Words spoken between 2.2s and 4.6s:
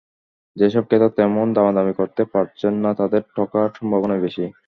পারছেন না, তাঁদের ঠকার সম্ভাবনাই বেশি।